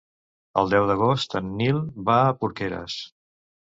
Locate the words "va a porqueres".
2.11-2.97